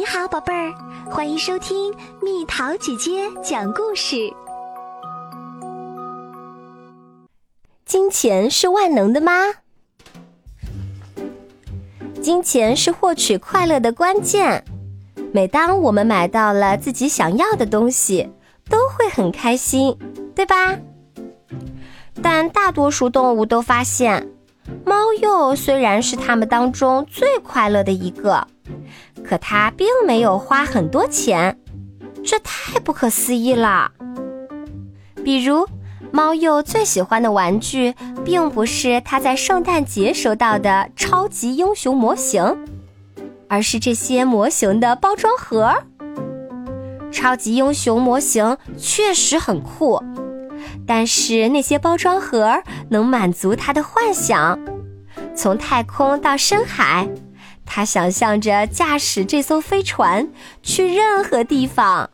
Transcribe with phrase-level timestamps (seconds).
[0.00, 0.72] 你好，宝贝儿，
[1.10, 4.32] 欢迎收听蜜桃姐姐讲故事。
[7.84, 9.32] 金钱是万能的吗？
[12.22, 14.64] 金钱是获取快乐的关键。
[15.34, 18.32] 每当我们买到了自己想要的东西，
[18.70, 19.98] 都会很开心，
[20.34, 20.78] 对吧？
[22.22, 24.26] 但大多数动物都发现，
[24.86, 28.46] 猫鼬虽然是它们当中最快乐的一个，
[29.24, 31.58] 可它并没有花很多钱，
[32.24, 33.92] 这太不可思议了。
[35.24, 35.66] 比如，
[36.10, 37.94] 猫鼬最喜欢的玩具，
[38.24, 42.56] 并不是它在圣诞节收到的超级英雄模型，
[43.48, 45.74] 而是这些模型的包装盒。
[47.12, 50.02] 超级英雄模型确实很酷。
[50.86, 54.58] 但是那些包装盒能满足他的幻想，
[55.36, 57.08] 从太空到深海，
[57.72, 60.28] 他想象着驾驶这艘飞船
[60.60, 62.10] 去任何地方。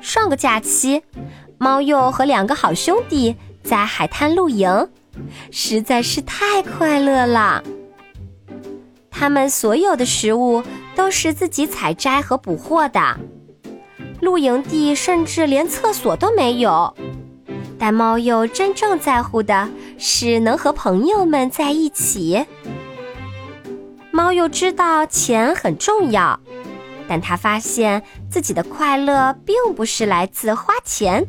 [0.00, 1.00] 上个假期，
[1.56, 4.88] 猫鼬和两个好兄弟在海滩露营，
[5.52, 7.62] 实在是太快乐了。
[9.08, 10.64] 他们所有的食物
[10.96, 13.16] 都是自己采摘和捕获的，
[14.20, 16.92] 露营地甚至连厕所都没有。
[17.78, 22.44] 但猫鼬真正在乎的是能和朋友们在一起。
[24.18, 26.40] 猫又知道钱很重要，
[27.06, 31.24] 但他发现自己的快乐并不是来自花钱。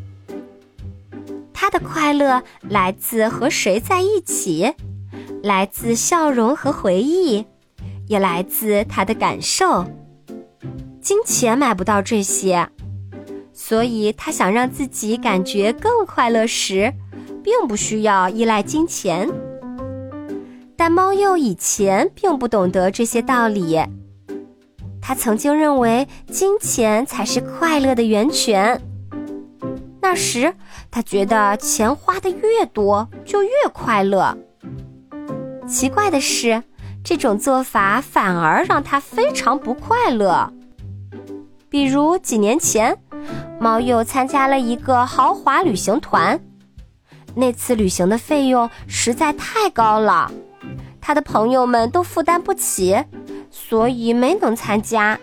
[1.53, 4.73] 他的快乐来自和谁在一起，
[5.43, 7.45] 来自笑容和回忆，
[8.07, 9.85] 也来自他的感受。
[10.99, 12.67] 金钱买不到这些。
[13.53, 16.91] 所以，他想让自己感觉更快乐时，
[17.43, 19.29] 并不需要依赖金钱。
[20.79, 23.77] 但猫鼬以前并不懂得这些道理。
[25.01, 28.81] 他曾经认为金钱才是快乐的源泉。
[30.01, 30.55] 那时，
[30.89, 34.37] 他觉得钱花的越多就越快乐。
[35.67, 36.63] 奇怪的是，
[37.03, 40.49] 这种做法反而让他非常不快乐。
[41.69, 42.97] 比如几年前。
[43.59, 46.39] 猫鼬参加了一个豪华旅行团，
[47.35, 50.31] 那次旅行的费用实在太高了，
[51.09, 53.03] 他的朋友们都负担不起，
[53.49, 55.19] 所以没能参加。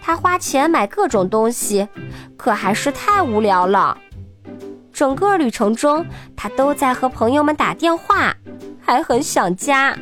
[0.00, 1.86] 他花钱买各种东西，
[2.36, 3.96] 可还是太无聊了。
[4.92, 6.04] 整个旅程中，
[6.34, 8.34] 他都在和朋友们打电话，
[8.80, 9.96] 还很想家。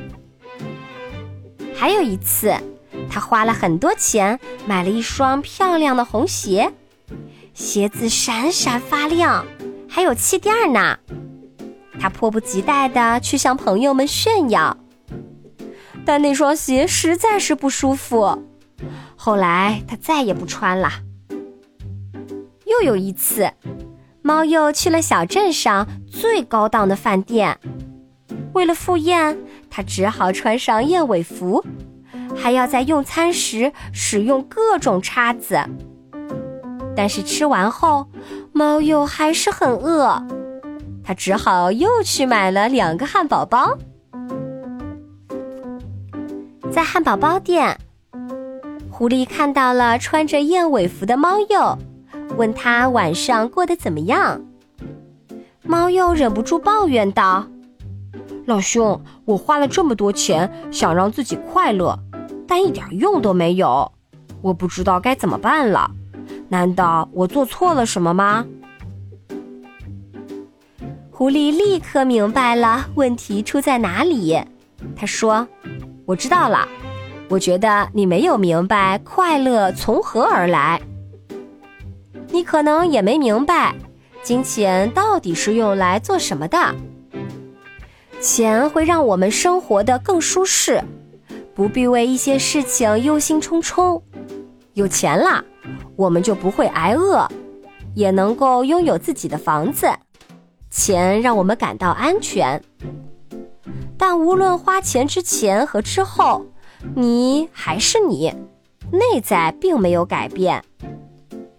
[1.75, 2.55] 还有一次，
[3.11, 6.72] 他花了很多钱买了一双漂亮的红鞋。
[7.53, 9.45] 鞋子闪闪发亮，
[9.87, 10.99] 还有气垫呢。
[12.00, 14.77] 他迫不及待地去向朋友们炫耀，
[16.06, 18.43] 但那双鞋实在是不舒服。
[19.15, 20.91] 后来他再也不穿了。
[22.65, 23.53] 又有一次，
[24.22, 27.59] 猫又去了小镇上最高档的饭店，
[28.55, 29.37] 为了赴宴，
[29.69, 31.62] 他只好穿上燕尾服，
[32.34, 35.60] 还要在用餐时使用各种叉子。
[36.97, 38.09] 但是吃完后，
[38.53, 40.25] 猫又还是很饿，
[41.10, 43.76] 他只好又去买了两个汉堡包。
[46.71, 47.76] 在汉堡包店，
[48.88, 51.76] 狐狸看到了穿着燕尾服的猫鼬，
[52.37, 54.41] 问他晚上过得怎么样。
[55.65, 57.44] 猫鼬忍不住抱怨道
[58.47, 61.98] ：“老兄，我花了这么多钱想让自己快乐，
[62.47, 63.91] 但一点用都没有，
[64.42, 65.91] 我不知道该怎么办了。”
[66.48, 68.47] 难道我做错了什么吗？
[71.21, 74.41] 狐狸立刻明白了问题出在哪里。
[74.97, 75.47] 他说
[76.09, 76.67] ：“我知道了，
[77.29, 80.81] 我觉得你没有明白快乐从何而来。
[82.31, 83.75] 你可能也没明白，
[84.23, 86.75] 金钱到底是用来做什么的。
[88.19, 90.83] 钱会让我们生活的更舒适，
[91.55, 94.01] 不必为一些事情忧心忡忡。
[94.73, 95.45] 有钱了。”
[95.97, 97.28] 我们就不会挨饿，
[97.95, 99.87] 也能够拥有自己的房子。
[100.71, 102.63] 钱让我们感到安全，
[103.99, 106.47] 但无论花钱之前和之后，
[106.95, 108.33] 你还是你，
[108.93, 110.63] 内在并没有改变。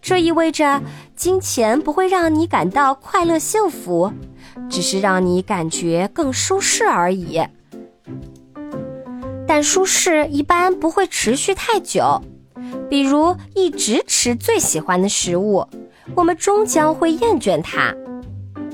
[0.02, 0.82] 这意味着
[1.16, 4.12] 金钱不会让你感到快乐幸福，
[4.70, 7.42] 只是让你感觉更舒适而已。
[9.46, 12.22] 但舒适一般不会持续太久。
[12.90, 15.68] 比如一直吃最喜欢的食物，
[16.16, 17.94] 我们终将会厌倦它。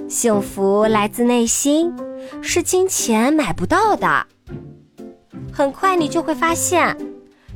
[0.08, 1.94] 幸福来自内心，
[2.42, 4.26] 是金钱买不到的。
[5.52, 6.96] 很快你就会发现，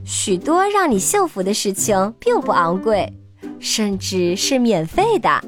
[0.03, 3.13] 许多让你幸福的事情并不昂贵，
[3.59, 5.41] 甚至是免费的。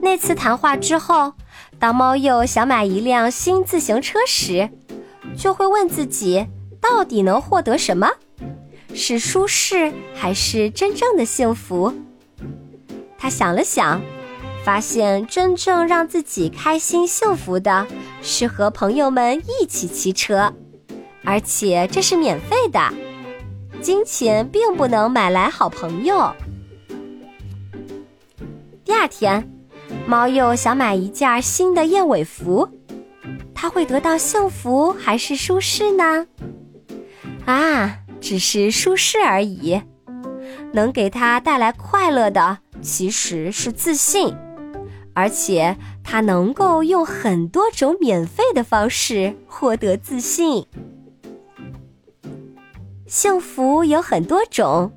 [0.00, 1.32] 那次谈话之后，
[1.78, 4.70] 当猫鼬想买一辆新自行车时，
[5.36, 6.46] 就会问自己：
[6.80, 8.08] 到底能获得什么？
[8.94, 11.92] 是舒适还是真正的幸福？
[13.18, 14.00] 他想了想，
[14.64, 17.86] 发现真正让自己开心幸福的
[18.22, 20.54] 是和朋友们一起骑车，
[21.24, 22.80] 而且这是免费的。
[23.82, 26.32] 金钱并不能买来好朋友。
[28.84, 29.46] 第二天，
[30.06, 32.68] 猫又想买一件新的燕尾服，
[33.54, 36.26] 他会得到幸福还是舒适呢？
[37.44, 37.98] 啊！
[38.20, 39.80] 只是舒适而已，
[40.72, 44.34] 能给他带来快乐的其实是自信，
[45.14, 50.66] 而且他能够用很多种免费的方式获得自信。
[53.06, 54.92] 幸福有很多种，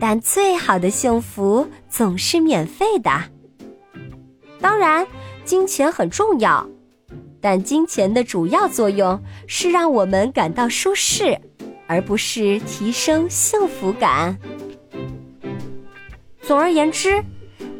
[0.00, 3.10] 但最好的幸福总是免费的。
[4.60, 5.06] 当然，
[5.44, 6.66] 金钱很重要，
[7.40, 11.40] 但金钱的主要作用是让我们感到舒适。
[11.86, 14.38] 而不是提升幸福感。
[16.46, 17.24] 总而言之，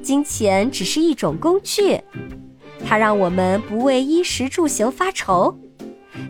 [0.02, 2.00] 金钱只是一种工具，
[2.86, 5.54] 它让我们不为衣食住行发愁，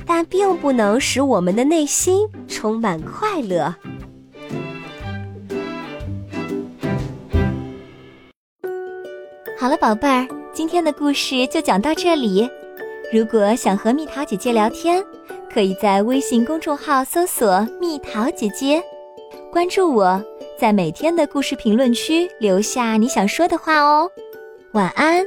[0.04, 3.74] 但并不能使我们的内心充满快乐。
[9.56, 12.50] 好了，宝贝儿，今天的故事就讲到这里。
[13.12, 15.02] 如果想和蜜桃姐姐聊天，
[15.52, 18.82] 可以在微信公众号搜索“蜜桃姐姐”，
[19.54, 20.20] 关注我，
[20.58, 24.10] 在每天的故事评论区留下你想说的话哦。
[24.72, 25.24] 晚安。